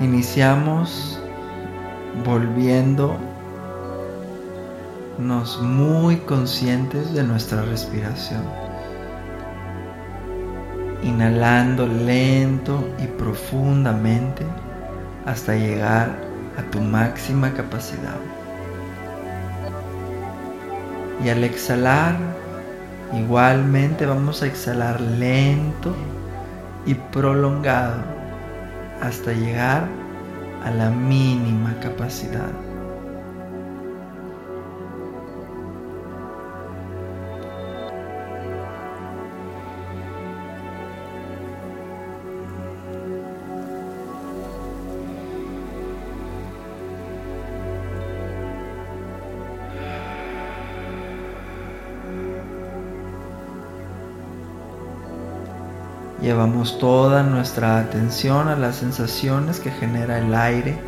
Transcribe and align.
Iniciamos 0.00 1.18
volviéndonos 2.22 3.18
muy 5.62 6.16
conscientes 6.16 7.14
de 7.14 7.22
nuestra 7.22 7.62
respiración. 7.62 8.42
Inhalando 11.02 11.86
lento 11.86 12.86
y 13.02 13.06
profundamente 13.06 14.44
hasta 15.24 15.54
llegar 15.54 16.14
a 16.58 16.62
tu 16.70 16.78
máxima 16.82 17.54
capacidad. 17.54 18.18
Y 21.24 21.30
al 21.30 21.42
exhalar, 21.42 22.16
igualmente 23.14 24.04
vamos 24.04 24.42
a 24.42 24.46
exhalar 24.46 25.00
lento 25.00 25.96
y 26.84 26.92
prolongado 26.92 28.15
hasta 29.00 29.32
llegar 29.32 29.88
a 30.64 30.70
la 30.70 30.90
mínima 30.90 31.78
capacidad. 31.80 32.65
Toda 56.80 57.22
nuestra 57.22 57.78
atención 57.78 58.48
a 58.48 58.56
las 58.56 58.76
sensaciones 58.76 59.58
que 59.58 59.70
genera 59.70 60.18
el 60.18 60.34
aire 60.34 60.78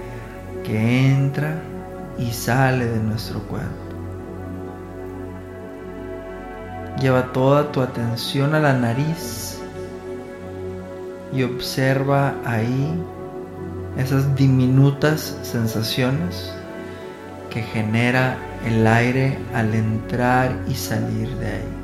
que 0.65 1.11
entra 1.11 1.61
y 2.19 2.31
sale 2.33 2.87
de 2.87 2.99
nuestro 3.01 3.41
cuerpo. 3.41 3.69
Lleva 7.01 7.33
toda 7.33 7.73
tu 7.73 7.81
atención 7.81 8.55
a 8.55 8.61
la 8.61 8.73
nariz 8.73 9.59
y 11.33 11.43
observa 11.43 12.35
ahí 12.45 12.95
esas 13.97 14.35
diminutas 14.37 15.39
sensaciones 15.43 16.53
que 17.51 17.63
genera 17.63 18.37
el 18.65 18.87
aire 18.87 19.39
al 19.55 19.75
entrar 19.75 20.57
y 20.69 20.75
salir 20.75 21.29
de 21.39 21.47
ahí. 21.47 21.78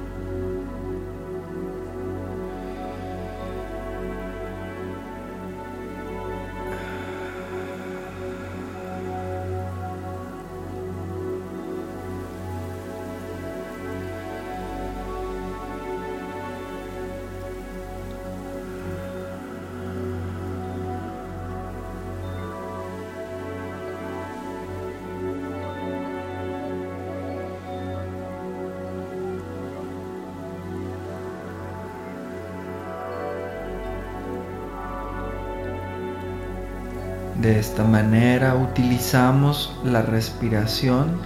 De 37.45 37.59
esta 37.59 37.85
manera 37.85 38.55
utilizamos 38.55 39.71
la 39.85 40.01
respiración 40.01 41.21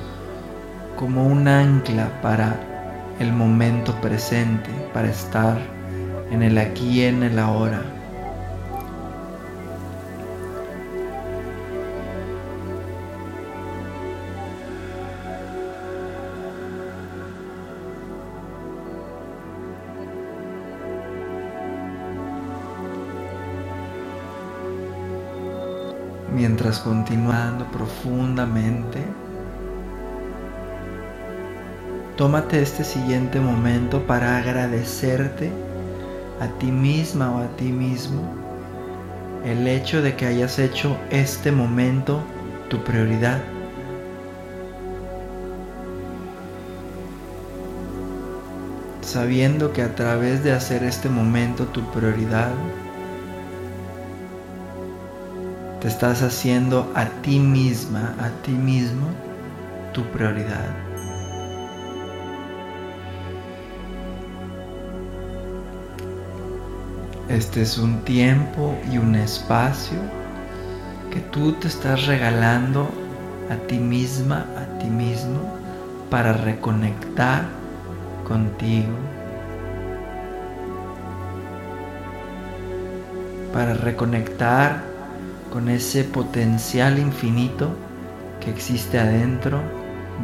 como 0.97 1.25
un 1.25 1.47
ancla 1.47 2.21
para 2.23 2.59
el 3.21 3.33
momento 3.33 3.95
presente, 4.01 4.69
para 4.93 5.11
estar 5.11 5.57
en 6.33 6.43
el 6.43 6.59
aquí 6.59 6.89
y 6.89 7.03
en 7.03 7.23
el 7.23 7.39
ahora. 7.39 7.98
Mientras 26.59 26.81
continuando 26.81 27.65
profundamente, 27.67 28.99
tómate 32.17 32.61
este 32.61 32.83
siguiente 32.83 33.39
momento 33.39 34.05
para 34.09 34.39
agradecerte 34.39 35.53
a 36.41 36.49
ti 36.59 36.73
misma 36.73 37.31
o 37.31 37.39
a 37.45 37.47
ti 37.57 37.71
mismo 37.71 38.35
el 39.45 39.69
hecho 39.69 40.03
de 40.03 40.17
que 40.17 40.27
hayas 40.27 40.59
hecho 40.59 40.97
este 41.11 41.53
momento 41.53 42.21
tu 42.69 42.83
prioridad. 42.83 43.41
Sabiendo 49.01 49.73
que 49.73 49.83
a 49.83 49.95
través 49.95 50.43
de 50.43 50.51
hacer 50.51 50.83
este 50.83 51.09
momento 51.09 51.67
tu 51.67 51.83
prioridad, 51.93 52.51
te 55.81 55.87
estás 55.87 56.23
haciendo 56.23 56.91
a 56.97 57.05
ti 57.23 57.39
misma, 57.39 58.15
a 58.19 58.31
ti 58.43 58.51
mismo, 58.51 59.07
tu 59.93 60.03
prioridad. 60.07 60.75
Este 67.29 67.63
es 67.63 67.79
un 67.79 68.01
tiempo 68.01 68.77
y 68.91 68.99
un 68.99 69.15
espacio 69.15 69.99
que 71.13 71.21
tú 71.21 71.53
te 71.53 71.69
estás 71.69 72.07
regalando 72.07 72.89
a 73.51 73.55
ti 73.69 73.79
misma, 73.79 74.47
a 74.57 74.79
ti 74.79 74.87
mismo, 74.87 75.39
para 76.11 76.33
reconectar 76.33 77.45
contigo, 78.27 78.95
para 83.53 83.75
reconectar 83.75 84.88
con 85.51 85.69
ese 85.69 86.05
potencial 86.05 86.99
infinito 86.99 87.71
que 88.41 88.51
existe 88.51 88.99
adentro 88.99 89.61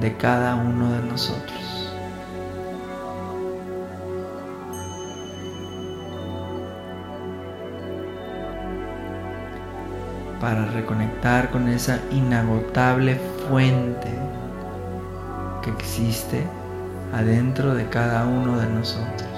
de 0.01 0.17
cada 0.17 0.55
uno 0.55 0.93
de 0.93 1.01
nosotros. 1.09 1.93
Para 10.41 10.67
reconectar 10.67 11.51
con 11.51 11.69
esa 11.69 12.01
inagotable 12.11 13.19
fuente 13.49 14.11
que 15.63 15.71
existe 15.71 16.47
adentro 17.15 17.75
de 17.75 17.89
cada 17.89 18.27
uno 18.27 18.59
de 18.59 18.67
nosotros. 18.67 19.31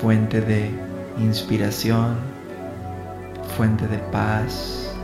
Fuente 0.00 0.40
de 0.40 0.70
inspiración, 1.18 2.35
fuente 3.56 3.86
de 3.88 3.96
paz, 4.12 4.94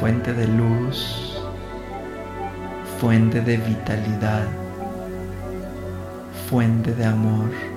fuente 0.00 0.32
de 0.32 0.48
luz, 0.48 1.40
fuente 2.98 3.40
de 3.40 3.56
vitalidad, 3.56 4.48
fuente 6.48 6.92
de 6.92 7.04
amor. 7.04 7.75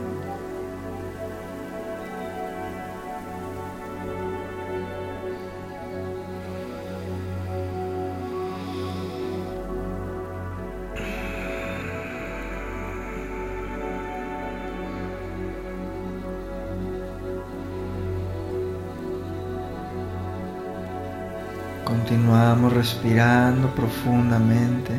Continuamos 22.39 22.71
respirando 22.71 23.68
profundamente. 23.75 24.94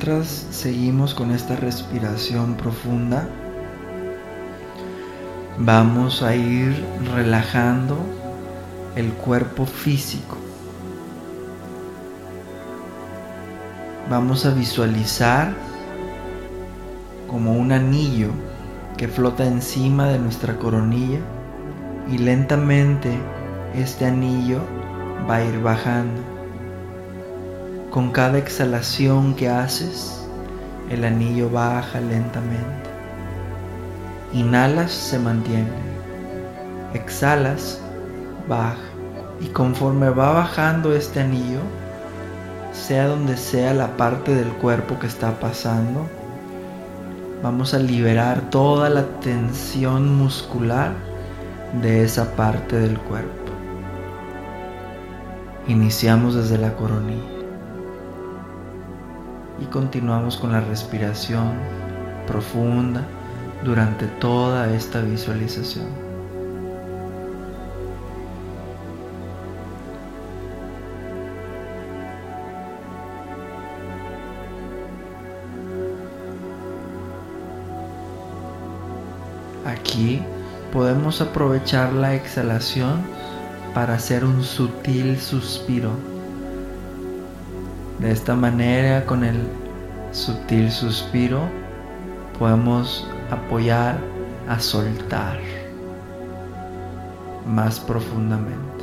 Mientras 0.00 0.46
seguimos 0.52 1.12
con 1.12 1.32
esta 1.32 1.56
respiración 1.56 2.54
profunda, 2.54 3.28
vamos 5.58 6.22
a 6.22 6.36
ir 6.36 6.80
relajando 7.16 7.96
el 8.94 9.12
cuerpo 9.14 9.66
físico. 9.66 10.36
Vamos 14.08 14.46
a 14.46 14.50
visualizar 14.50 15.52
como 17.26 17.54
un 17.54 17.72
anillo 17.72 18.28
que 18.96 19.08
flota 19.08 19.46
encima 19.46 20.06
de 20.06 20.20
nuestra 20.20 20.56
coronilla 20.58 21.18
y 22.08 22.18
lentamente 22.18 23.18
este 23.74 24.06
anillo 24.06 24.60
va 25.28 25.38
a 25.38 25.44
ir 25.44 25.60
bajando. 25.60 26.27
Con 27.98 28.12
cada 28.12 28.38
exhalación 28.38 29.34
que 29.34 29.48
haces, 29.48 30.24
el 30.88 31.02
anillo 31.02 31.50
baja 31.50 32.00
lentamente. 32.00 32.88
Inhalas, 34.32 34.92
se 34.92 35.18
mantiene. 35.18 35.66
Exhalas, 36.94 37.80
baja. 38.46 38.78
Y 39.40 39.46
conforme 39.46 40.10
va 40.10 40.32
bajando 40.32 40.94
este 40.94 41.18
anillo, 41.18 41.58
sea 42.72 43.08
donde 43.08 43.36
sea 43.36 43.74
la 43.74 43.96
parte 43.96 44.32
del 44.32 44.52
cuerpo 44.58 44.96
que 45.00 45.08
está 45.08 45.32
pasando, 45.40 46.06
vamos 47.42 47.74
a 47.74 47.80
liberar 47.80 48.48
toda 48.50 48.90
la 48.90 49.06
tensión 49.18 50.16
muscular 50.16 50.92
de 51.82 52.04
esa 52.04 52.30
parte 52.36 52.78
del 52.78 52.96
cuerpo. 52.96 53.50
Iniciamos 55.66 56.36
desde 56.36 56.58
la 56.58 56.72
coronilla 56.76 57.37
y 59.60 59.66
continuamos 59.66 60.36
con 60.36 60.52
la 60.52 60.60
respiración 60.60 61.52
profunda 62.26 63.02
durante 63.64 64.06
toda 64.06 64.72
esta 64.72 65.00
visualización. 65.00 66.08
Aquí 79.64 80.22
podemos 80.72 81.20
aprovechar 81.20 81.92
la 81.92 82.14
exhalación 82.14 83.02
para 83.74 83.94
hacer 83.94 84.24
un 84.24 84.42
sutil 84.42 85.18
suspiro. 85.18 86.17
De 87.98 88.12
esta 88.12 88.36
manera, 88.36 89.04
con 89.06 89.24
el 89.24 89.36
sutil 90.12 90.70
suspiro, 90.70 91.40
podemos 92.38 93.08
apoyar 93.30 93.98
a 94.48 94.60
soltar 94.60 95.38
más 97.44 97.80
profundamente. 97.80 98.77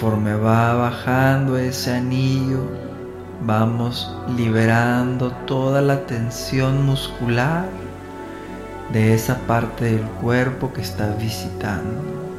Conforme 0.00 0.34
va 0.34 0.72
bajando 0.76 1.58
ese 1.58 1.92
anillo, 1.92 2.64
vamos 3.42 4.10
liberando 4.34 5.30
toda 5.46 5.82
la 5.82 6.06
tensión 6.06 6.86
muscular 6.86 7.68
de 8.94 9.12
esa 9.12 9.36
parte 9.40 9.96
del 9.96 10.06
cuerpo 10.22 10.72
que 10.72 10.80
está 10.80 11.14
visitando. 11.16 12.29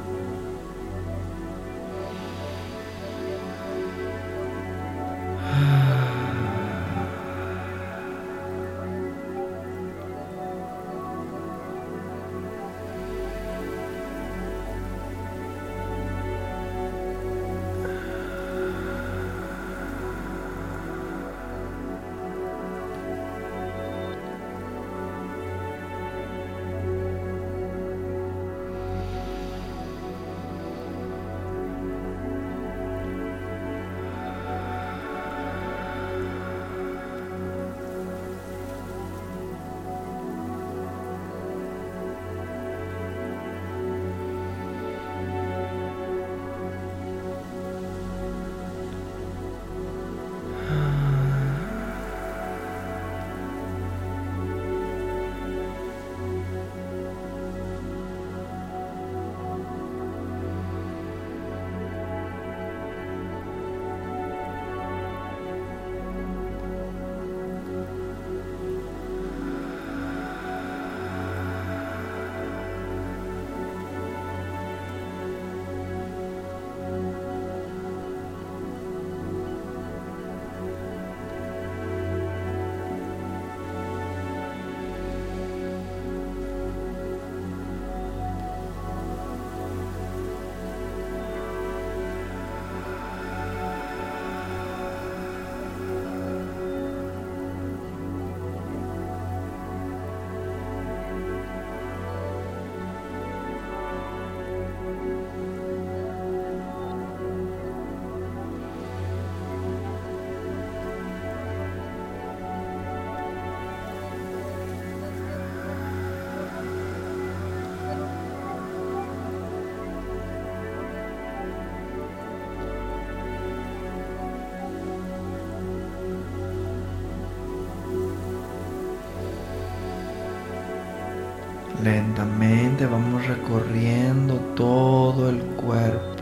Lentamente 131.84 132.86
vamos 132.86 133.26
recorriendo 133.26 134.36
todo 134.56 135.32
el 135.32 135.40
cuerpo, 135.56 136.16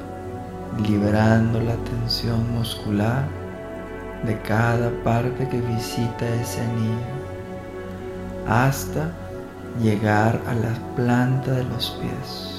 liberando 0.88 1.60
la 1.60 1.75
tensión 1.75 2.50
muscular 2.54 3.28
de 4.25 4.39
cada 4.44 4.89
parte 5.04 5.50
que 5.50 5.60
visita 5.60 6.25
ese 6.36 6.62
anillo, 6.62 7.20
hasta 8.48 9.12
llegar 9.82 10.39
a 10.48 10.54
la 10.54 10.96
planta 10.96 11.51
de 11.51 11.66
los 11.66 11.89
pies. 12.01 12.59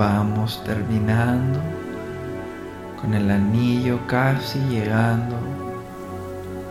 Vamos 0.00 0.64
terminando 0.64 1.60
con 2.98 3.12
el 3.12 3.30
anillo 3.30 4.00
casi 4.06 4.58
llegando 4.70 5.36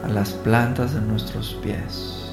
a 0.04 0.08
las 0.08 0.32
plantas 0.32 0.96
de 0.96 1.02
nuestros 1.02 1.54
pies. 1.62 2.29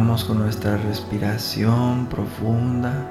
Continuamos 0.00 0.24
con 0.24 0.38
nuestra 0.38 0.78
respiración 0.78 2.06
profunda, 2.06 3.06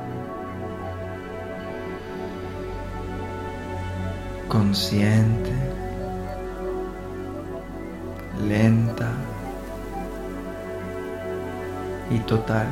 consciente, 4.48 5.52
lenta. 8.48 9.12
Y 12.10 12.18
total. 12.22 12.66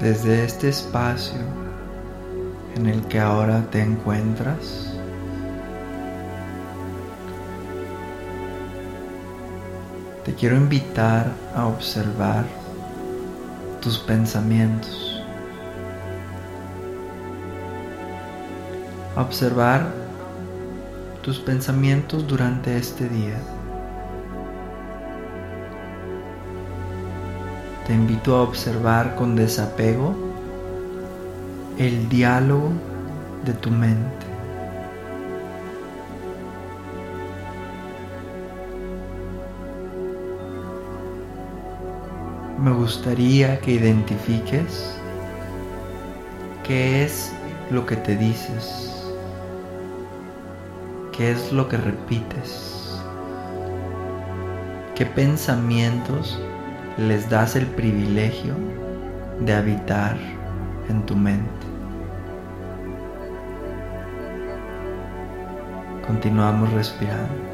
Desde 0.00 0.44
este 0.44 0.70
espacio 0.70 1.40
en 2.74 2.86
el 2.86 3.02
que 3.02 3.20
ahora 3.20 3.62
te 3.70 3.82
encuentras, 3.82 4.94
te 10.24 10.34
quiero 10.34 10.56
invitar 10.56 11.30
a 11.54 11.66
observar 11.66 12.46
tus 13.82 13.98
pensamientos, 13.98 15.22
a 19.16 19.22
observar 19.22 19.86
tus 21.20 21.38
pensamientos 21.38 22.26
durante 22.26 22.76
este 22.76 23.06
día. 23.08 23.36
Te 27.90 27.96
invito 27.96 28.36
a 28.36 28.42
observar 28.42 29.16
con 29.16 29.34
desapego 29.34 30.14
el 31.76 32.08
diálogo 32.08 32.70
de 33.44 33.52
tu 33.54 33.68
mente. 33.68 34.26
Me 42.60 42.70
gustaría 42.70 43.58
que 43.58 43.72
identifiques 43.72 44.94
qué 46.62 47.02
es 47.02 47.32
lo 47.72 47.84
que 47.86 47.96
te 47.96 48.14
dices, 48.14 49.04
qué 51.10 51.32
es 51.32 51.52
lo 51.52 51.68
que 51.68 51.76
repites, 51.76 53.02
qué 54.94 55.04
pensamientos 55.06 56.38
les 56.98 57.28
das 57.28 57.56
el 57.56 57.66
privilegio 57.66 58.54
de 59.40 59.54
habitar 59.54 60.16
en 60.88 61.04
tu 61.06 61.16
mente. 61.16 61.66
Continuamos 66.06 66.72
respirando. 66.72 67.50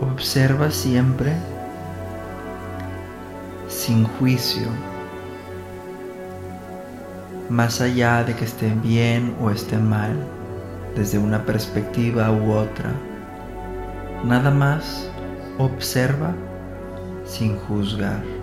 Observa 0.00 0.70
siempre 0.70 1.32
sin 3.68 4.04
juicio 4.04 4.68
más 7.54 7.80
allá 7.80 8.24
de 8.24 8.34
que 8.34 8.44
estén 8.44 8.82
bien 8.82 9.36
o 9.40 9.48
estén 9.48 9.88
mal, 9.88 10.12
desde 10.96 11.18
una 11.18 11.44
perspectiva 11.46 12.32
u 12.32 12.50
otra. 12.50 12.90
Nada 14.24 14.50
más 14.50 15.08
observa 15.58 16.34
sin 17.24 17.56
juzgar. 17.56 18.33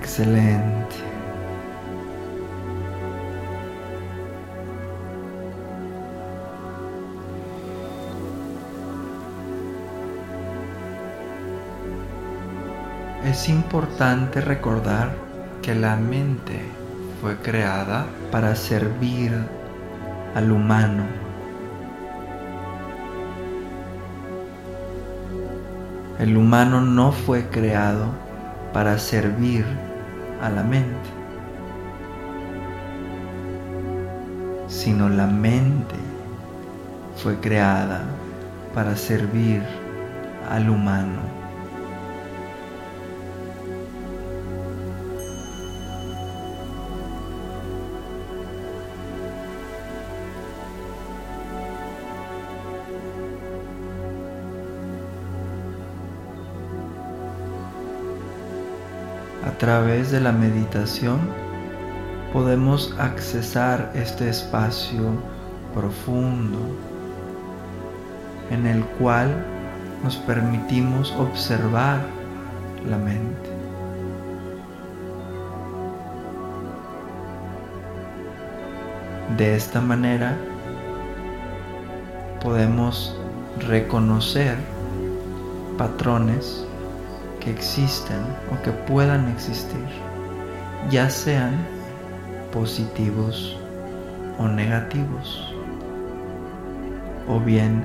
Excelente. 0.00 0.96
Es 13.26 13.50
importante 13.50 14.40
recordar 14.40 15.12
que 15.60 15.74
la 15.74 15.96
mente 15.96 16.62
fue 17.20 17.36
creada 17.36 18.06
para 18.32 18.56
servir 18.56 19.34
al 20.34 20.50
humano. 20.50 21.04
El 26.18 26.38
humano 26.38 26.80
no 26.80 27.12
fue 27.12 27.50
creado 27.50 28.06
para 28.72 28.98
servir 28.98 29.89
a 30.42 30.48
la 30.48 30.62
mente, 30.62 31.08
sino 34.68 35.08
la 35.08 35.26
mente 35.26 35.96
fue 37.16 37.38
creada 37.40 38.02
para 38.74 38.96
servir 38.96 39.62
al 40.48 40.70
humano. 40.70 41.39
Través 59.60 60.10
de 60.10 60.20
la 60.20 60.32
meditación 60.32 61.20
podemos 62.32 62.96
accesar 62.98 63.92
este 63.94 64.30
espacio 64.30 65.12
profundo 65.74 66.58
en 68.50 68.66
el 68.66 68.82
cual 68.98 69.28
nos 70.02 70.16
permitimos 70.16 71.12
observar 71.18 72.00
la 72.88 72.96
mente. 72.96 73.50
De 79.36 79.56
esta 79.56 79.82
manera 79.82 80.38
podemos 82.42 83.14
reconocer 83.68 84.56
patrones 85.76 86.66
que 87.40 87.50
existen 87.50 88.20
o 88.52 88.62
que 88.62 88.70
puedan 88.70 89.28
existir, 89.28 89.88
ya 90.90 91.08
sean 91.08 91.54
positivos 92.52 93.56
o 94.38 94.46
negativos, 94.46 95.54
o 97.28 97.40
bien 97.40 97.84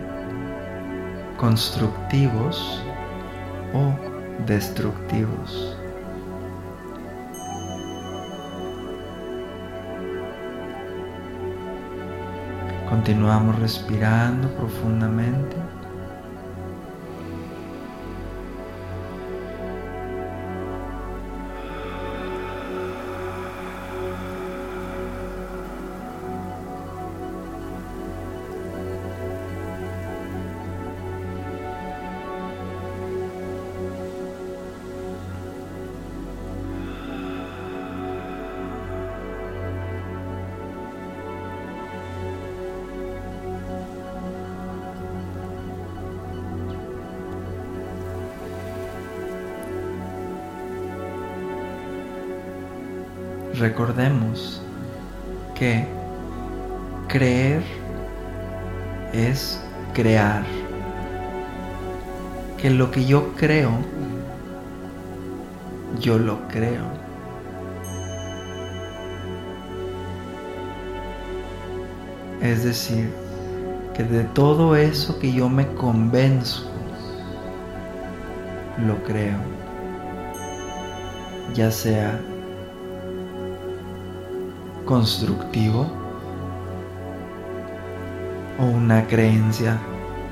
constructivos 1.37 2.81
o 3.73 3.93
destructivos. 4.45 5.77
Continuamos 12.89 13.59
respirando 13.59 14.47
profundamente. 14.55 15.55
Yo 63.15 63.31
creo, 63.37 63.71
yo 66.01 66.19
lo 66.19 66.37
creo. 66.49 66.83
Es 72.41 72.65
decir, 72.65 73.09
que 73.93 74.03
de 74.03 74.25
todo 74.25 74.75
eso 74.75 75.17
que 75.17 75.31
yo 75.31 75.47
me 75.47 75.65
convenzo, 75.75 76.69
lo 78.85 79.01
creo. 79.05 79.37
Ya 81.53 81.71
sea 81.71 82.19
constructivo 84.83 85.87
o 88.59 88.65
una 88.65 89.07
creencia 89.07 89.79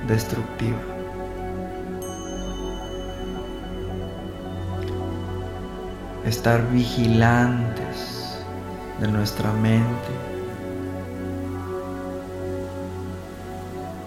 destructiva. 0.06 0.93
Estar 6.26 6.66
vigilantes 6.72 8.38
de 9.00 9.08
nuestra 9.08 9.52
mente. 9.52 10.12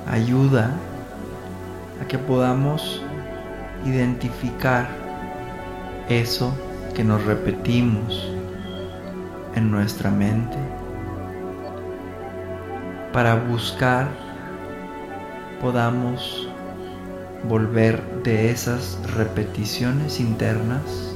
Ayuda 0.07 0.71
a 2.01 2.07
que 2.07 2.19
podamos 2.19 3.03
identificar 3.85 4.89
eso 6.09 6.55
que 6.95 7.05
nos 7.05 7.25
repetimos 7.25 8.33
en 9.55 9.71
nuestra 9.71 10.11
mente 10.11 10.57
para 13.13 13.35
buscar 13.35 14.09
podamos 15.61 16.49
volver 17.49 18.03
de 18.23 18.51
esas 18.51 18.99
repeticiones 19.15 20.21
internas 20.21 21.16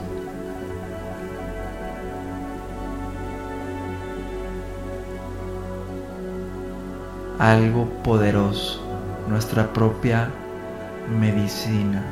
algo 7.41 7.87
poderoso, 8.05 8.83
nuestra 9.27 9.73
propia 9.73 10.29
medicina. 11.19 12.05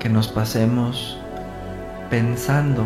que 0.00 0.08
nos 0.08 0.26
pasemos 0.26 1.16
pensando 2.10 2.82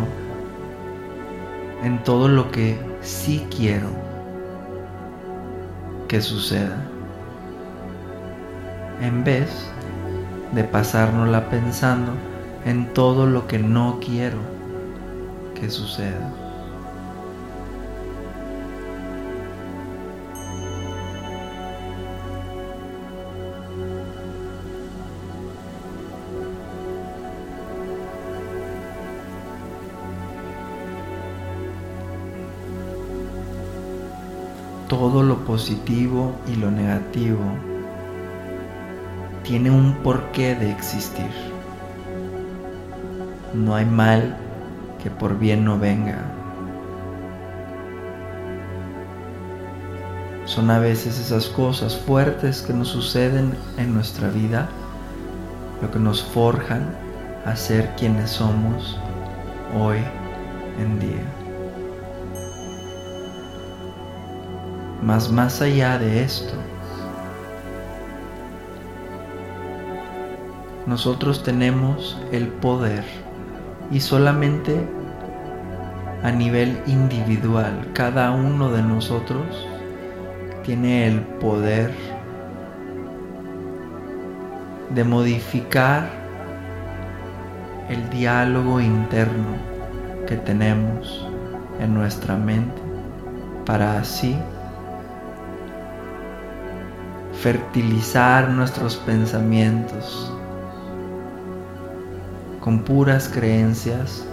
en 1.82 2.04
todo 2.04 2.28
lo 2.28 2.50
que 2.50 2.78
sí 3.00 3.46
quiero 3.56 3.88
que 6.08 6.20
suceda, 6.20 6.76
en 9.00 9.24
vez 9.24 9.48
de 10.52 10.62
pasárnosla 10.62 11.48
pensando 11.48 12.12
en 12.66 12.92
todo 12.92 13.24
lo 13.24 13.46
que 13.46 13.58
no 13.58 13.98
quiero 13.98 14.55
que 15.60 15.70
suceda. 15.70 16.32
todo 34.88 35.22
lo 35.22 35.44
positivo 35.44 36.32
y 36.46 36.56
lo 36.56 36.70
negativo 36.70 37.42
tiene 39.42 39.70
un 39.70 39.94
porqué 40.02 40.54
de 40.54 40.70
existir. 40.70 41.30
No 43.52 43.74
hay 43.74 43.84
mal 43.84 44.45
que 45.06 45.10
por 45.12 45.38
bien 45.38 45.64
no 45.64 45.78
venga. 45.78 46.18
Son 50.46 50.68
a 50.68 50.80
veces 50.80 51.20
esas 51.20 51.46
cosas 51.46 51.96
fuertes 51.96 52.60
que 52.60 52.72
nos 52.72 52.88
suceden 52.88 53.54
en 53.78 53.94
nuestra 53.94 54.30
vida 54.30 54.68
lo 55.80 55.92
que 55.92 56.00
nos 56.00 56.24
forjan 56.24 56.92
a 57.44 57.54
ser 57.54 57.94
quienes 57.94 58.30
somos 58.30 58.98
hoy 59.78 59.98
en 60.80 60.98
día. 60.98 61.24
Mas 65.04 65.30
más 65.30 65.62
allá 65.62 66.00
de 66.00 66.24
esto, 66.24 66.54
nosotros 70.84 71.44
tenemos 71.44 72.20
el 72.32 72.48
poder 72.48 73.04
y 73.90 74.00
solamente 74.00 74.95
a 76.26 76.32
nivel 76.32 76.76
individual, 76.88 77.88
cada 77.92 78.32
uno 78.32 78.72
de 78.72 78.82
nosotros 78.82 79.46
tiene 80.64 81.06
el 81.06 81.20
poder 81.20 81.92
de 84.90 85.04
modificar 85.04 86.10
el 87.88 88.10
diálogo 88.10 88.80
interno 88.80 89.54
que 90.26 90.34
tenemos 90.34 91.28
en 91.78 91.94
nuestra 91.94 92.34
mente 92.34 92.82
para 93.64 94.00
así 94.00 94.36
fertilizar 97.40 98.48
nuestros 98.48 98.96
pensamientos 98.96 100.34
con 102.58 102.80
puras 102.80 103.28
creencias 103.32 104.26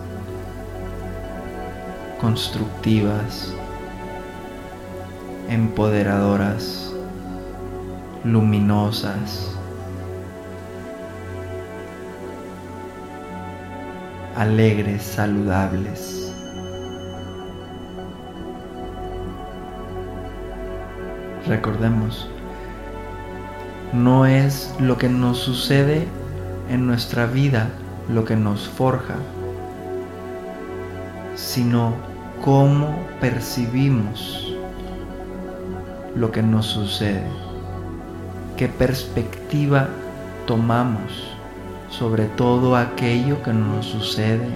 constructivas, 2.23 3.53
empoderadoras, 5.49 6.89
luminosas, 8.23 9.53
alegres, 14.37 15.03
saludables. 15.03 16.33
Recordemos, 21.45 22.29
no 23.91 24.25
es 24.25 24.73
lo 24.79 24.97
que 24.97 25.09
nos 25.09 25.39
sucede 25.39 26.07
en 26.69 26.87
nuestra 26.87 27.25
vida 27.25 27.67
lo 28.07 28.23
que 28.23 28.37
nos 28.37 28.65
forja, 28.65 29.15
sino 31.35 32.12
cómo 32.43 32.93
percibimos 33.21 34.53
lo 36.13 36.29
que 36.29 36.43
nos 36.43 36.65
sucede, 36.65 37.23
qué 38.57 38.67
perspectiva 38.67 39.87
tomamos 40.45 41.33
sobre 41.89 42.25
todo 42.25 42.75
aquello 42.75 43.41
que 43.43 43.53
nos 43.53 43.85
sucede 43.85 44.49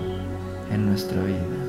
en 0.69 0.85
nuestra 0.85 1.21
vida. 1.23 1.66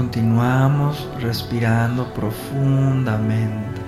Continuamos 0.00 1.06
respirando 1.20 2.06
profundamente. 2.14 3.82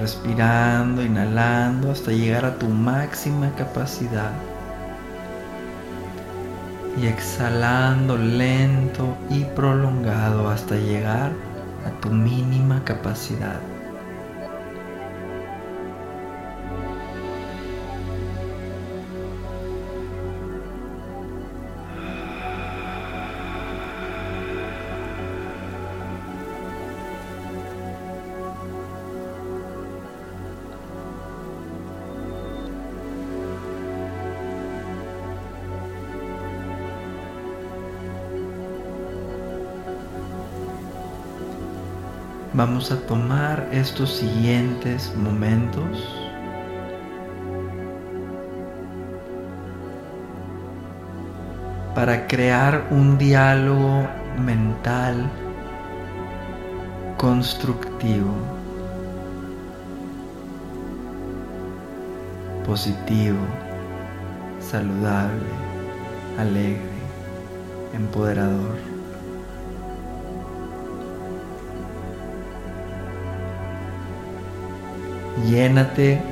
Respirando, 0.00 1.00
inhalando 1.00 1.92
hasta 1.92 2.10
llegar 2.10 2.44
a 2.44 2.58
tu 2.58 2.66
máxima 2.66 3.52
capacidad. 3.54 4.32
Y 7.00 7.06
exhalando 7.06 8.18
lento 8.18 9.16
y 9.30 9.44
prolongado 9.44 10.50
hasta 10.50 10.74
llegar 10.74 11.30
a 11.86 12.00
tu 12.00 12.10
mínima 12.10 12.82
capacidad. 12.82 13.60
Vamos 42.54 42.92
a 42.92 42.96
tomar 42.96 43.68
estos 43.72 44.10
siguientes 44.10 45.12
momentos 45.16 46.08
para 51.96 52.28
crear 52.28 52.86
un 52.92 53.18
diálogo 53.18 54.08
mental 54.38 55.28
constructivo, 57.18 58.34
positivo, 62.64 63.38
saludable, 64.60 65.50
alegre, 66.38 66.78
empoderador. 67.94 68.93
Llénate 75.42 76.22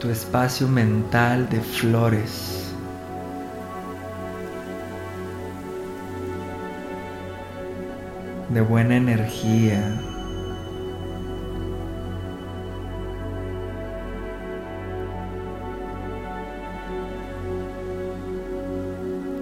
tu 0.00 0.10
espacio 0.10 0.66
mental 0.68 1.48
de 1.48 1.60
flores. 1.60 2.60
de 8.50 8.60
buena 8.60 8.96
energía. 8.96 9.80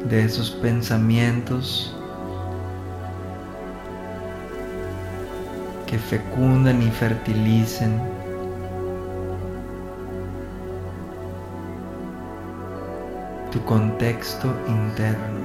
de 0.08 0.24
esos 0.24 0.50
pensamientos 0.50 1.97
que 5.88 5.98
fecunden 5.98 6.82
y 6.82 6.90
fertilicen. 6.90 7.92
tu 13.50 13.64
contexto 13.64 14.48
interno. 14.68 15.40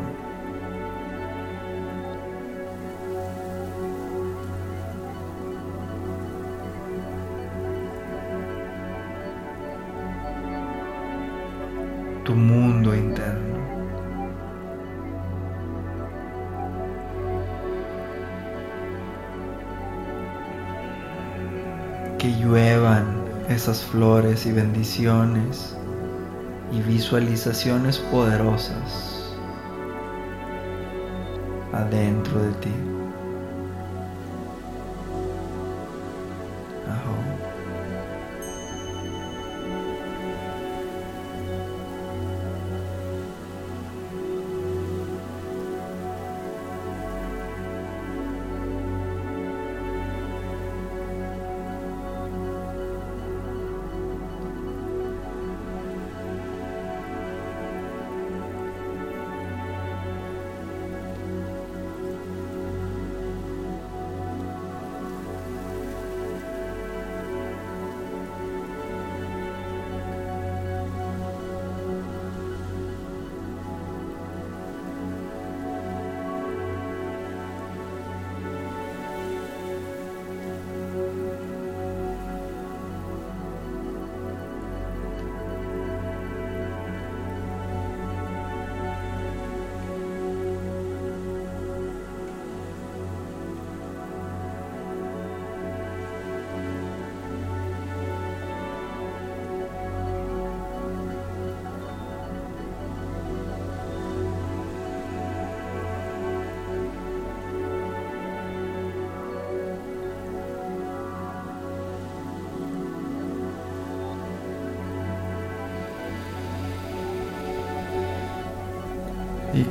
Tu 12.25 12.35
mundo 12.35 12.62
esas 23.63 23.81
flores 23.85 24.45
y 24.45 24.51
bendiciones 24.51 25.73
y 26.73 26.81
visualizaciones 26.81 27.97
poderosas 27.97 29.33
adentro 31.71 32.43
de 32.43 32.51
ti. 32.55 33.02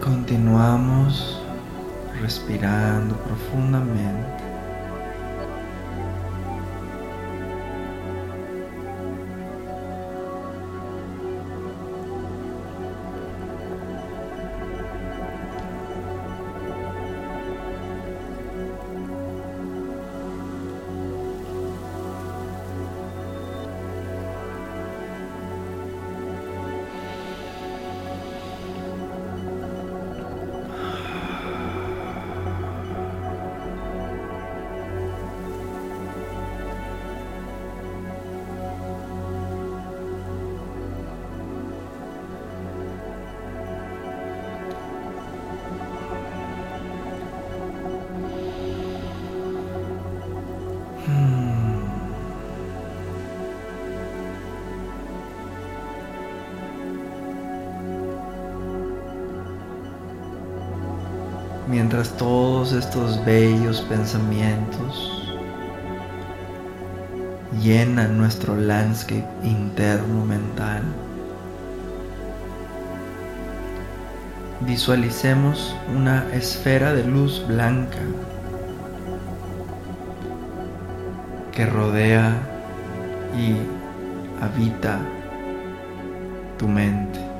Continuamos 0.01 1.41
respirando 2.21 3.15
profundamente. 3.17 4.32
Mientras 61.69 62.11
todos 62.17 62.73
estos 62.73 63.25
bellos 63.25 63.81
pensamientos 63.83 65.23
llenan 67.63 68.19
nuestro 68.19 68.57
landscape 68.57 69.27
interno 69.43 70.25
mental. 70.25 70.83
Visualicemos 74.61 75.75
una 75.95 76.25
esfera 76.33 76.95
de 76.95 77.05
luz 77.05 77.45
blanca 77.47 77.99
que 81.53 81.67
rodea 81.67 82.33
y 83.37 83.57
habita 84.43 84.99
tu 86.59 86.69
mente. 86.69 87.32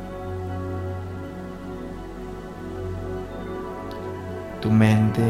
Tu 4.63 4.71
mente 4.71 5.21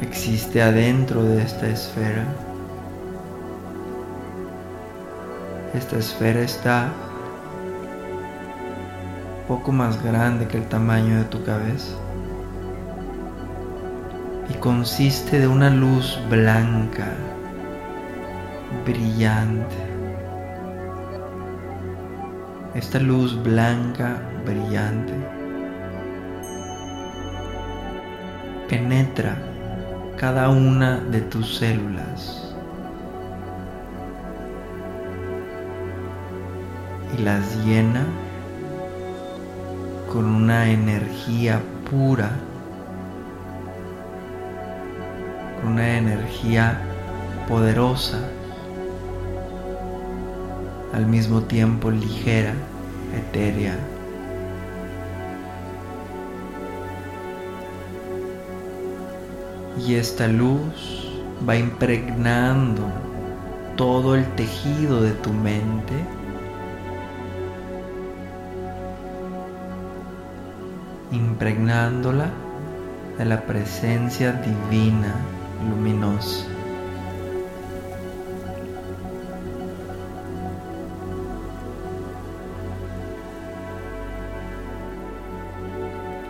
existe 0.00 0.62
adentro 0.62 1.24
de 1.24 1.42
esta 1.42 1.66
esfera. 1.66 2.24
Esta 5.74 5.98
esfera 5.98 6.42
está 6.42 6.92
poco 9.48 9.72
más 9.72 10.00
grande 10.04 10.46
que 10.46 10.58
el 10.58 10.68
tamaño 10.68 11.16
de 11.18 11.24
tu 11.24 11.42
cabeza 11.42 11.96
y 14.48 14.54
consiste 14.54 15.40
de 15.40 15.48
una 15.48 15.70
luz 15.70 16.20
blanca, 16.30 17.08
brillante. 18.86 19.74
Esta 22.76 23.00
luz 23.00 23.42
blanca, 23.42 24.22
brillante 24.46 25.33
penetra 28.94 29.36
cada 30.16 30.50
una 30.50 30.98
de 30.98 31.20
tus 31.20 31.56
células 31.56 32.54
y 37.18 37.22
las 37.22 37.56
llena 37.64 38.04
con 40.12 40.26
una 40.26 40.70
energía 40.70 41.60
pura, 41.90 42.30
con 45.60 45.72
una 45.72 45.98
energía 45.98 46.78
poderosa, 47.48 48.18
al 50.92 51.06
mismo 51.06 51.42
tiempo 51.42 51.90
ligera, 51.90 52.54
etérea. 53.12 53.93
Y 59.78 59.94
esta 59.94 60.28
luz 60.28 61.10
va 61.48 61.56
impregnando 61.56 62.82
todo 63.76 64.14
el 64.14 64.24
tejido 64.34 65.02
de 65.02 65.12
tu 65.12 65.32
mente. 65.32 65.94
impregnándola 71.10 72.28
de 73.18 73.24
la 73.24 73.40
presencia 73.42 74.32
divina 74.32 75.14
luminosa. 75.68 76.44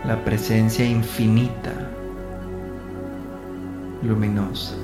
La 0.04 0.22
presencia 0.22 0.84
infinita 0.84 1.93
luminosa. 4.04 4.74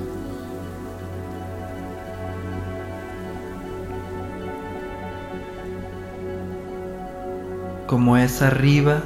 Como 7.87 8.17
es 8.17 8.41
arriba, 8.41 9.01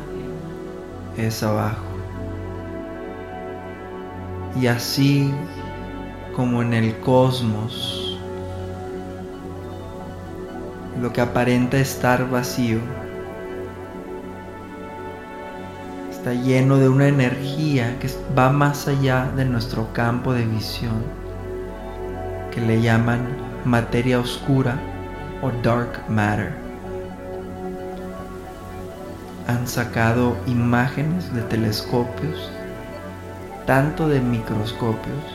es 1.18 1.42
abajo. 1.44 1.84
Y 4.62 4.68
así 4.68 5.34
como 6.36 6.62
en 6.62 6.74
el 6.74 7.00
cosmos, 7.00 8.20
lo 11.02 11.12
que 11.12 11.22
aparenta 11.22 11.78
estar 11.78 12.30
vacío, 12.30 12.80
está 16.26 16.42
lleno 16.42 16.78
de 16.78 16.90
una 16.90 17.08
energía 17.08 18.00
que 18.00 18.10
va 18.36 18.50
más 18.50 18.88
allá 18.88 19.30
de 19.36 19.46
nuestro 19.46 19.94
campo 19.94 20.34
de 20.34 20.44
visión, 20.44 21.04
que 22.50 22.60
le 22.62 22.82
llaman 22.82 23.28
materia 23.64 24.20
oscura 24.20 24.76
o 25.44 25.52
dark 25.62 26.10
matter. 26.10 26.56
Han 29.46 29.68
sacado 29.68 30.36
imágenes 30.48 31.32
de 31.32 31.44
telescopios, 31.44 32.50
tanto 33.68 34.08
de 34.08 34.20
microscopios, 34.20 35.26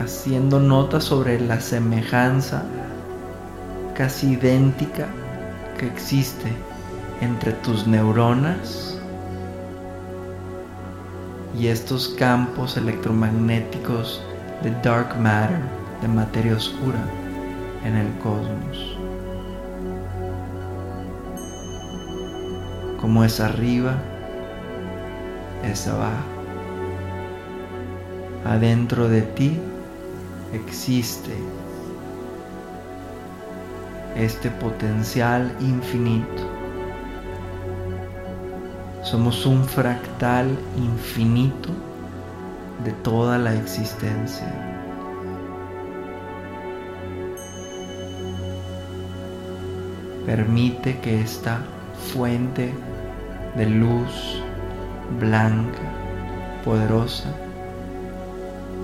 haciendo 0.00 0.58
notas 0.58 1.04
sobre 1.04 1.38
la 1.40 1.60
semejanza 1.60 2.64
casi 3.94 4.32
idéntica 4.32 5.06
que 5.78 5.86
existe 5.86 6.52
entre 7.20 7.52
tus 7.52 7.86
neuronas 7.86 8.87
y 11.58 11.66
estos 11.66 12.08
campos 12.10 12.76
electromagnéticos 12.76 14.22
de 14.62 14.70
dark 14.82 15.18
matter, 15.18 15.58
de 16.00 16.08
materia 16.08 16.54
oscura 16.54 17.00
en 17.84 17.96
el 17.96 18.08
cosmos. 18.18 18.96
Como 23.00 23.24
es 23.24 23.40
arriba, 23.40 23.96
es 25.64 25.88
abajo. 25.88 26.12
Adentro 28.44 29.08
de 29.08 29.22
ti 29.22 29.58
existe 30.52 31.32
este 34.16 34.50
potencial 34.50 35.54
infinito 35.60 36.57
somos 39.10 39.46
un 39.46 39.64
fractal 39.64 40.46
infinito 40.76 41.70
de 42.84 42.92
toda 42.92 43.38
la 43.38 43.54
existencia. 43.54 44.52
Permite 50.26 50.98
que 50.98 51.22
esta 51.22 51.60
fuente 52.12 52.74
de 53.56 53.64
luz 53.64 54.42
blanca, 55.18 55.78
poderosa, 56.62 57.30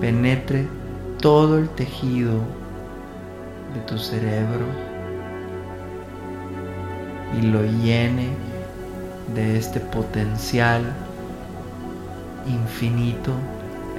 penetre 0.01 0.67
todo 1.21 1.59
el 1.59 1.69
tejido 1.69 2.39
de 3.75 3.79
tu 3.85 3.99
cerebro 3.99 4.65
y 7.39 7.43
lo 7.43 7.61
llene 7.61 8.54
de 9.33 9.57
este 9.57 9.79
potencial 9.79 10.83
infinito, 12.47 13.31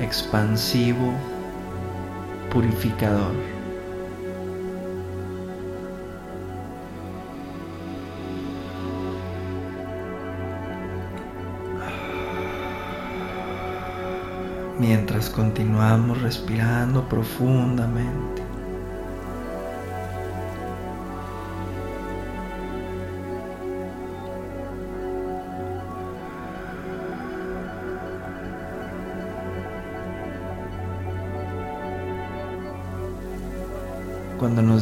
expansivo, 0.01 1.13
purificador. 2.53 3.35
Mientras 14.79 15.31
continuamos 15.31 16.21
respirando 16.21 17.09
profundamente. 17.09 18.46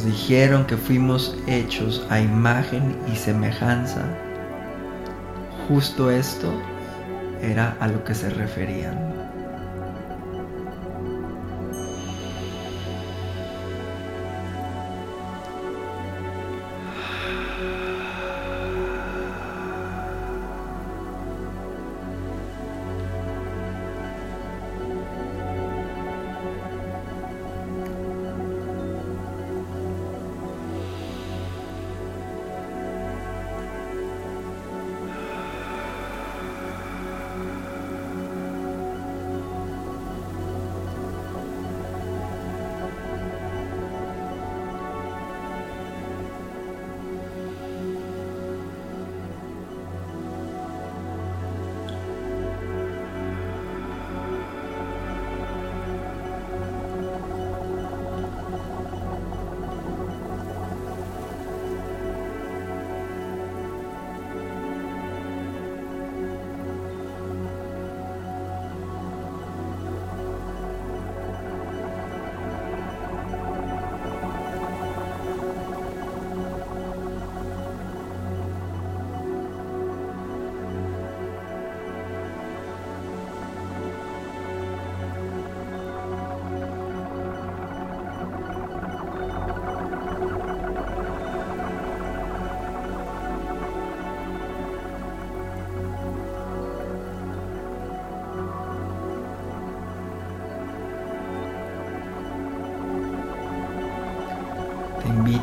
Dijeron 0.04 0.66
que 0.66 0.76
fuimos 0.76 1.36
hechos 1.46 2.04
a 2.10 2.20
imagen 2.20 2.96
y 3.12 3.16
semejanza, 3.16 4.04
justo 5.68 6.10
esto 6.10 6.52
era 7.42 7.76
a 7.80 7.88
lo 7.88 8.04
que 8.04 8.14
se 8.14 8.30
referían. 8.30 9.23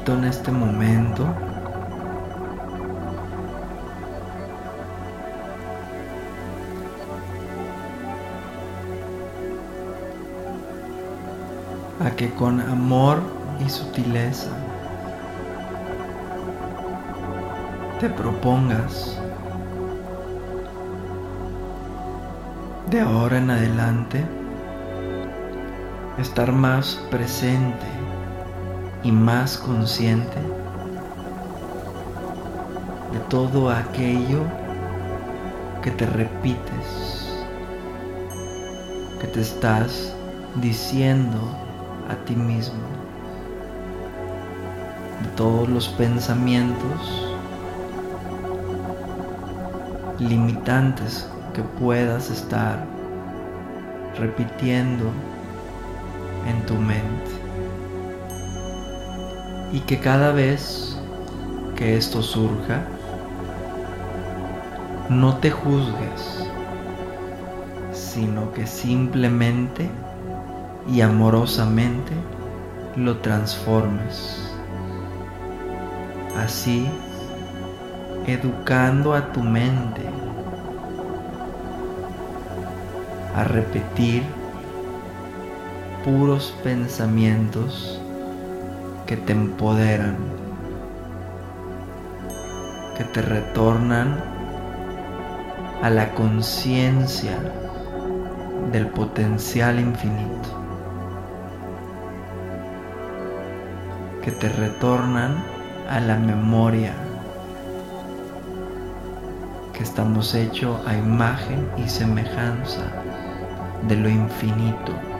En 0.07 0.23
este 0.23 0.51
momento. 0.51 1.27
A 12.03 12.09
que 12.15 12.31
con 12.31 12.59
amor 12.61 13.21
y 13.63 13.69
sutileza 13.69 14.49
te 17.99 18.09
propongas 18.09 19.19
de 22.89 23.01
ahora 23.01 23.37
en 23.37 23.51
adelante 23.51 24.25
estar 26.17 26.51
más 26.51 26.99
presente 27.11 28.00
y 29.03 29.11
más 29.11 29.57
consciente 29.57 30.37
de 33.11 33.19
todo 33.29 33.69
aquello 33.69 34.43
que 35.81 35.91
te 35.91 36.05
repites, 36.05 37.27
que 39.19 39.27
te 39.27 39.41
estás 39.41 40.13
diciendo 40.61 41.39
a 42.09 42.15
ti 42.25 42.35
mismo, 42.35 42.79
de 45.23 45.29
todos 45.35 45.67
los 45.67 45.87
pensamientos 45.89 47.27
limitantes 50.19 51.27
que 51.53 51.63
puedas 51.63 52.29
estar 52.29 52.85
repitiendo 54.19 55.05
en 56.47 56.65
tu 56.65 56.75
mente 56.75 57.40
y 59.71 59.79
que 59.81 59.99
cada 59.99 60.31
vez 60.31 60.97
que 61.75 61.97
esto 61.97 62.21
surja, 62.21 62.83
no 65.09 65.37
te 65.37 65.51
juzgues, 65.51 66.47
sino 67.93 68.51
que 68.53 68.67
simplemente 68.67 69.89
y 70.91 71.01
amorosamente 71.01 72.11
lo 72.95 73.17
transformes. 73.17 74.37
Así, 76.37 76.87
educando 78.27 79.13
a 79.13 79.31
tu 79.31 79.41
mente 79.41 80.01
a 83.35 83.43
repetir 83.45 84.23
puros 86.03 86.53
pensamientos 86.63 88.00
que 89.11 89.17
te 89.17 89.33
empoderan, 89.33 90.15
que 92.97 93.03
te 93.03 93.21
retornan 93.21 94.15
a 95.83 95.89
la 95.89 96.13
conciencia 96.13 97.37
del 98.71 98.87
potencial 98.87 99.81
infinito, 99.81 100.49
que 104.23 104.31
te 104.31 104.47
retornan 104.47 105.43
a 105.89 105.99
la 105.99 106.15
memoria 106.15 106.93
que 109.73 109.83
estamos 109.83 110.33
hechos 110.33 110.79
a 110.87 110.95
imagen 110.95 111.67
y 111.75 111.89
semejanza 111.89 112.85
de 113.89 113.95
lo 113.97 114.07
infinito. 114.07 115.10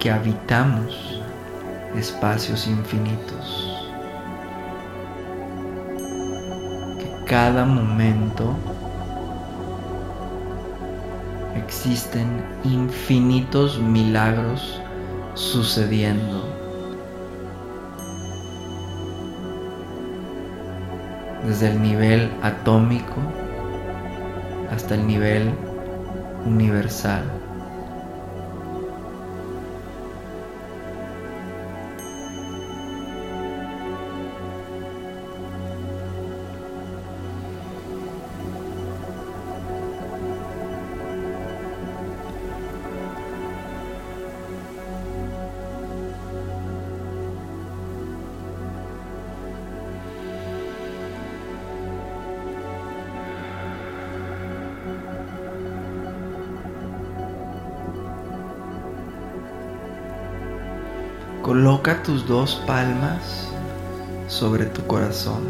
Que 0.00 0.10
habitamos 0.10 1.20
espacios 1.94 2.66
infinitos, 2.66 3.86
que 6.98 7.24
cada 7.26 7.66
momento 7.66 8.56
existen 11.54 12.42
infinitos 12.64 13.78
milagros 13.78 14.80
sucediendo. 15.34 16.48
Desde 21.46 21.72
el 21.72 21.82
nivel 21.82 22.30
atómico 22.42 23.16
hasta 24.70 24.94
el 24.94 25.06
nivel 25.06 25.52
universal. 26.46 27.39
Tus 61.98 62.24
dos 62.26 62.54
palmas 62.66 63.48
sobre 64.28 64.64
tu 64.64 64.80
corazón. 64.86 65.42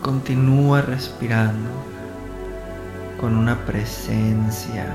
Continúa 0.00 0.80
respirando 0.80 1.68
con 3.20 3.36
una 3.36 3.54
presencia 3.66 4.86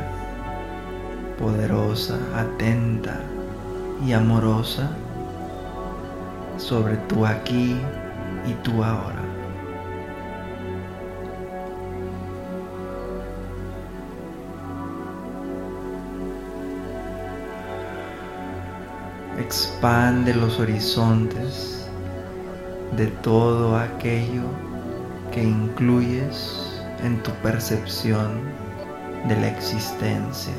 poderosa, 1.40 2.18
atenta 2.36 3.22
y 4.06 4.14
amorosa 4.14 4.90
sobre 6.58 6.98
tu 7.08 7.26
aquí 7.26 7.78
y 8.48 8.54
tu 8.64 8.84
ahora. 8.84 9.21
Expande 19.52 20.34
los 20.34 20.62
horizontes 20.62 21.86
de 22.96 23.08
todo 23.08 23.76
aquello 23.76 24.44
que 25.34 25.44
incluyes 25.44 26.82
en 27.04 27.22
tu 27.22 27.32
percepción 27.44 28.40
de 29.28 29.36
la 29.36 29.50
existencia. 29.50 30.54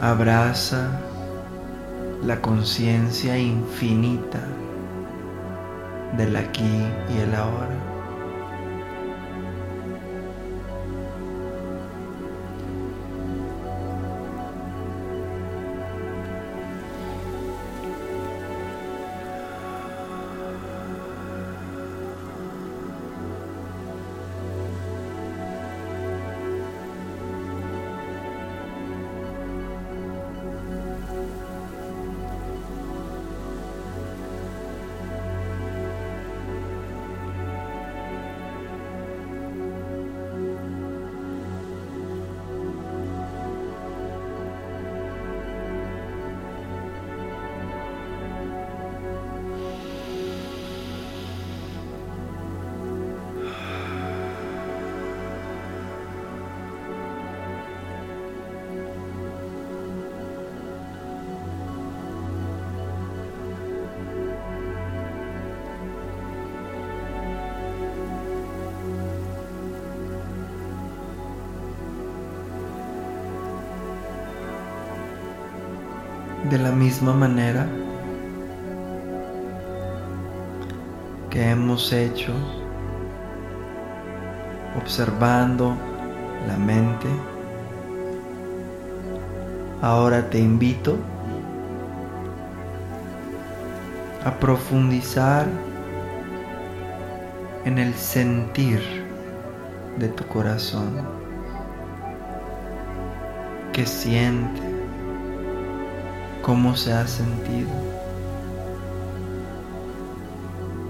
Abraza 0.00 0.98
la 2.24 2.40
conciencia 2.40 3.36
infinita 3.36 4.40
del 6.16 6.36
aquí 6.36 6.86
y 7.14 7.18
el 7.18 7.34
ahora. 7.34 7.97
Misma 76.98 77.28
manera 77.28 77.64
que 81.30 81.48
hemos 81.48 81.92
hecho 81.92 82.32
observando 84.76 85.76
la 86.48 86.56
mente, 86.56 87.06
ahora 89.80 90.28
te 90.28 90.40
invito 90.40 90.96
a 94.24 94.32
profundizar 94.32 95.46
en 97.64 97.78
el 97.78 97.94
sentir 97.94 98.80
de 99.98 100.08
tu 100.08 100.24
corazón. 100.26 100.90
Que 103.72 103.86
siente 103.86 104.67
cómo 106.48 106.74
se 106.74 106.94
ha 106.94 107.06
sentido, 107.06 107.68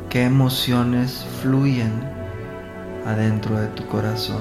qué 0.09 0.23
emociones 0.23 1.27
fluyen 1.43 1.91
adentro 3.05 3.59
de 3.59 3.67
tu 3.67 3.85
corazón. 3.87 4.41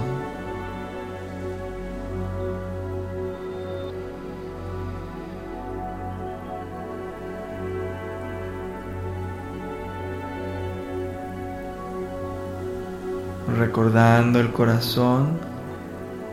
recordando 13.57 14.39
el 14.39 14.51
corazón 14.51 15.39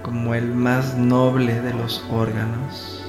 como 0.03 0.35
el 0.35 0.53
más 0.53 0.95
noble 0.99 1.63
de 1.63 1.73
los 1.73 2.05
órganos. 2.11 3.04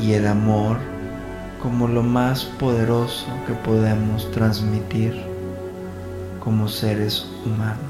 Y 0.00 0.12
el 0.12 0.26
amor 0.26 0.78
como 1.62 1.88
lo 1.88 2.02
más 2.02 2.44
poderoso 2.44 3.26
que 3.46 3.54
podemos 3.54 4.30
transmitir 4.30 5.14
como 6.40 6.68
seres 6.68 7.26
humanos. 7.44 7.87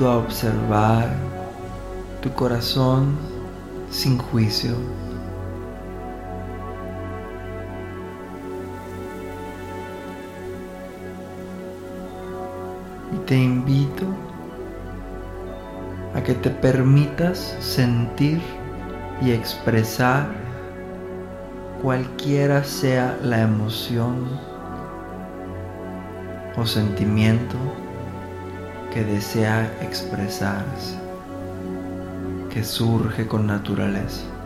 A 0.00 0.18
observar 0.18 1.08
tu 2.22 2.30
corazón 2.34 3.16
sin 3.90 4.16
juicio. 4.16 4.76
Y 13.12 13.16
te 13.26 13.36
invito 13.36 14.06
a 16.14 16.22
que 16.22 16.34
te 16.34 16.50
permitas 16.50 17.56
sentir 17.58 18.40
y 19.20 19.32
expresar 19.32 20.28
cualquiera 21.82 22.62
sea 22.62 23.18
la 23.20 23.40
emoción 23.40 24.28
o 26.56 26.64
sentimiento 26.64 27.56
que 28.92 29.04
desea 29.04 29.70
expresarse, 29.82 30.96
que 32.50 32.64
surge 32.64 33.26
con 33.26 33.46
naturaleza. 33.46 34.37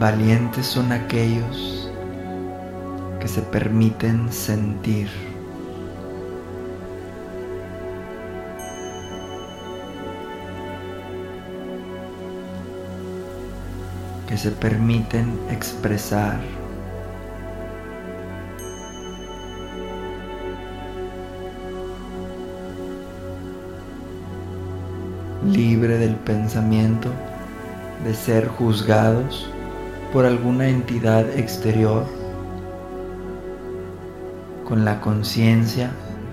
Valientes 0.00 0.64
son 0.64 0.92
aquellos 0.92 1.90
que 3.20 3.28
se 3.28 3.42
permiten 3.42 4.32
sentir. 4.32 5.10
que 14.26 14.38
se 14.38 14.52
permiten 14.52 15.38
expresar 15.50 16.38
libre 25.44 25.98
del 25.98 26.14
pensamiento 26.14 27.10
de 28.04 28.14
ser 28.14 28.46
juzgados 28.46 29.50
por 30.12 30.26
alguna 30.26 30.68
entidad 30.68 31.28
exterior, 31.38 32.04
con 34.64 34.84
la 34.84 35.00
conciencia 35.00 35.90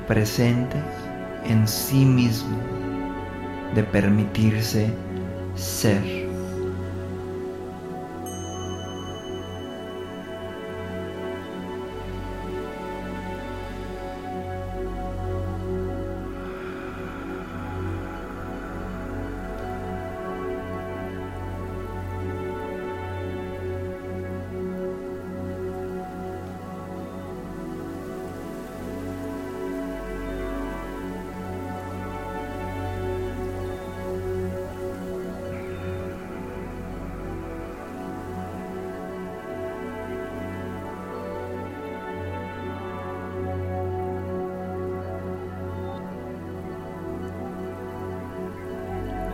presente 0.08 0.78
en 1.46 1.68
sí 1.68 2.06
mismo 2.06 2.58
de 3.76 3.84
permitirse 3.84 4.90
ser. 5.56 6.17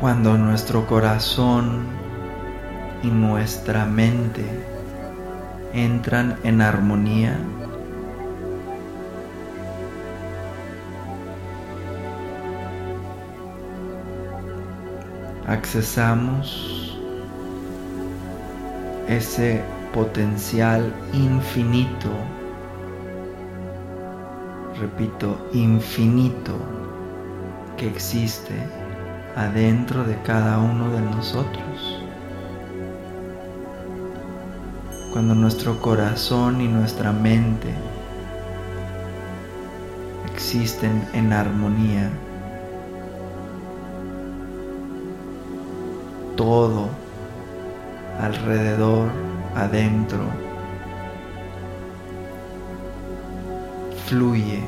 Cuando 0.04 0.38
nuestro 0.38 0.86
corazón 0.86 1.86
y 3.04 3.08
nuestra 3.08 3.86
mente 3.86 4.44
entran 5.72 6.38
en 6.44 6.62
armonía, 6.62 7.40
accesamos 15.48 17.00
ese 19.08 19.64
potencial 19.94 20.94
infinito, 21.14 22.10
repito, 24.82 25.48
infinito 25.54 26.58
que 27.78 27.88
existe 27.88 28.83
adentro 29.36 30.04
de 30.04 30.16
cada 30.22 30.60
uno 30.60 30.92
de 30.92 31.02
nosotros. 31.02 32.00
Cuando 35.12 35.36
nuestro 35.36 35.80
corazón 35.80 36.62
y 36.62 36.68
nuestra 36.68 37.12
mente 37.12 37.74
existen 40.34 41.08
en 41.14 41.34
armonía, 41.34 42.10
todo 46.36 46.90
alrededor, 48.20 49.10
adentro, 49.56 50.24
fluye 54.08 54.64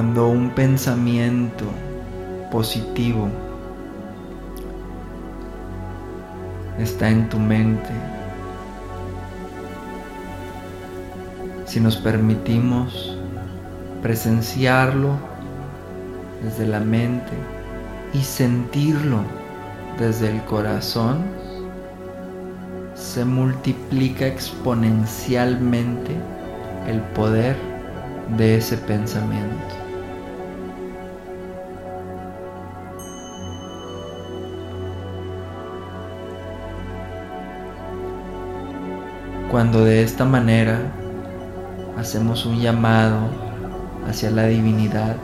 cuando 0.00 0.30
un 0.30 0.48
pensamiento 0.48 1.66
positivo 2.50 3.28
está 6.78 7.10
en 7.10 7.28
tu 7.28 7.38
mente, 7.38 7.90
si 11.66 11.80
nos 11.80 11.98
permitimos 11.98 13.14
presenciarlo 14.00 15.18
desde 16.42 16.66
la 16.66 16.80
mente 16.80 17.32
y 18.14 18.22
sentirlo 18.22 19.18
desde 19.98 20.30
el 20.30 20.42
corazón, 20.46 21.18
se 22.94 23.26
multiplica 23.26 24.26
exponencialmente 24.26 26.16
el 26.88 27.02
poder 27.12 27.54
de 28.38 28.56
ese 28.56 28.78
pensamiento. 28.78 29.79
Cuando 39.50 39.84
de 39.84 40.04
esta 40.04 40.24
manera 40.24 40.78
hacemos 41.98 42.46
un 42.46 42.60
llamado 42.60 43.18
hacia 44.06 44.30
la 44.30 44.46
divinidad, 44.46 45.16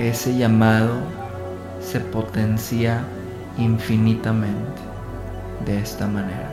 ese 0.00 0.36
llamado 0.36 0.96
se 1.80 2.00
potencia 2.00 3.04
infinitamente 3.56 4.82
de 5.64 5.78
esta 5.78 6.08
manera. 6.08 6.50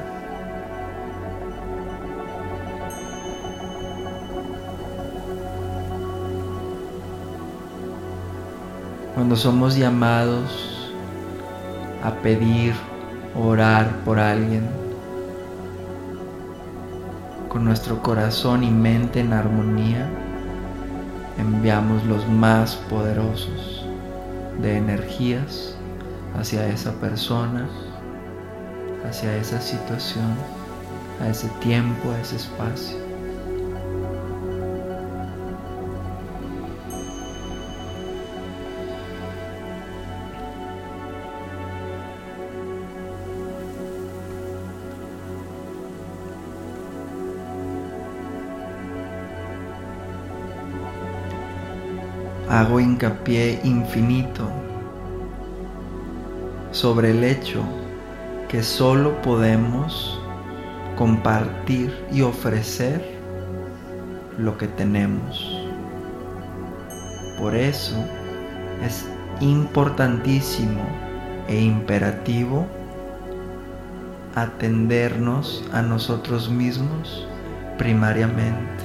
Cuando 9.16 9.36
somos 9.36 9.76
llamados 9.76 10.94
a 12.04 12.12
pedir 12.22 12.91
orar 13.36 13.90
por 14.04 14.20
alguien 14.20 14.68
con 17.48 17.66
nuestro 17.66 18.02
corazón 18.02 18.64
y 18.64 18.72
mente 18.72 19.20
en 19.20 19.34
armonía, 19.34 20.08
enviamos 21.38 22.04
los 22.06 22.28
más 22.28 22.76
poderosos 22.90 23.86
de 24.62 24.78
energías 24.78 25.76
hacia 26.40 26.66
esa 26.68 26.94
persona, 26.94 27.68
hacia 29.08 29.36
esa 29.36 29.60
situación, 29.60 30.34
a 31.22 31.28
ese 31.28 31.50
tiempo, 31.60 32.12
a 32.12 32.22
ese 32.22 32.38
espacio. 32.38 33.11
Hago 52.62 52.80
hincapié 52.80 53.60
infinito 53.64 54.48
sobre 56.72 57.10
el 57.10 57.24
hecho 57.24 57.64
que 58.48 58.62
solo 58.62 59.20
podemos 59.24 60.22
compartir 60.96 61.92
y 62.12 62.22
ofrecer 62.22 63.04
lo 64.38 64.60
que 64.60 64.68
tenemos. 64.68 65.60
Por 67.40 67.56
eso 67.56 67.96
es 68.86 69.08
importantísimo 69.40 70.84
e 71.48 71.60
imperativo 71.60 72.68
atendernos 74.36 75.64
a 75.74 75.82
nosotros 75.82 76.48
mismos 76.48 77.26
primariamente 77.80 78.84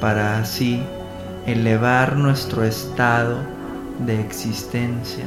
para 0.00 0.40
así 0.40 0.82
elevar 1.46 2.16
nuestro 2.16 2.64
estado 2.64 3.38
de 4.00 4.20
existencia, 4.20 5.24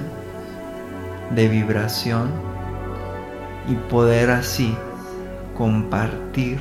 de 1.31 1.47
vibración 1.47 2.29
y 3.69 3.75
poder 3.89 4.29
así 4.29 4.75
compartir 5.57 6.59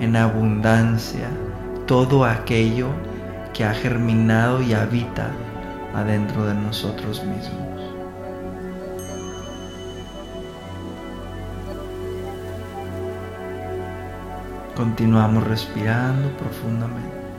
en 0.00 0.14
abundancia 0.14 1.28
todo 1.86 2.24
aquello 2.24 2.88
que 3.52 3.64
ha 3.64 3.74
germinado 3.74 4.62
y 4.62 4.74
habita 4.74 5.32
adentro 5.92 6.46
de 6.46 6.54
nosotros 6.54 7.24
mismos. 7.24 7.68
Continuamos 14.76 15.44
respirando 15.48 16.28
profundamente. 16.38 17.29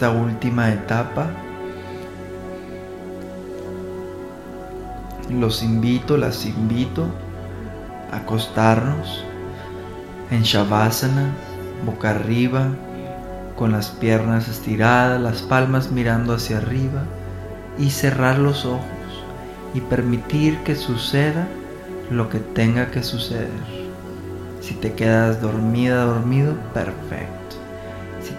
Esta 0.00 0.12
última 0.12 0.70
etapa. 0.70 1.26
Los 5.28 5.62
invito, 5.62 6.16
las 6.16 6.46
invito 6.46 7.04
a 8.10 8.16
acostarnos 8.16 9.22
en 10.30 10.40
Shavasana, 10.42 11.34
boca 11.84 12.12
arriba, 12.12 12.68
con 13.56 13.72
las 13.72 13.90
piernas 13.90 14.48
estiradas, 14.48 15.20
las 15.20 15.42
palmas 15.42 15.90
mirando 15.90 16.32
hacia 16.32 16.56
arriba 16.56 17.02
y 17.78 17.90
cerrar 17.90 18.38
los 18.38 18.64
ojos 18.64 18.80
y 19.74 19.82
permitir 19.82 20.60
que 20.60 20.76
suceda 20.76 21.46
lo 22.08 22.30
que 22.30 22.38
tenga 22.38 22.90
que 22.90 23.02
suceder. 23.02 23.50
Si 24.62 24.72
te 24.72 24.94
quedas 24.94 25.42
dormida, 25.42 26.06
dormido, 26.06 26.54
perfecto 26.72 27.59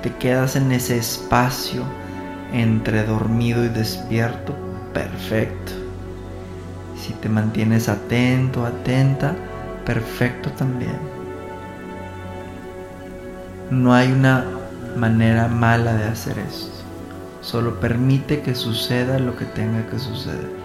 te 0.01 0.13
quedas 0.15 0.55
en 0.55 0.71
ese 0.71 0.97
espacio 0.97 1.83
entre 2.53 3.03
dormido 3.03 3.63
y 3.63 3.69
despierto, 3.69 4.55
perfecto. 4.93 5.71
Si 6.97 7.13
te 7.13 7.29
mantienes 7.29 7.89
atento, 7.89 8.65
atenta, 8.65 9.35
perfecto 9.85 10.51
también. 10.51 10.97
No 13.69 13.93
hay 13.93 14.11
una 14.11 14.45
manera 14.97 15.47
mala 15.47 15.93
de 15.93 16.05
hacer 16.05 16.37
esto. 16.39 16.71
Solo 17.41 17.79
permite 17.79 18.41
que 18.41 18.53
suceda 18.53 19.17
lo 19.17 19.35
que 19.35 19.45
tenga 19.45 19.87
que 19.87 19.97
suceder. 19.97 20.60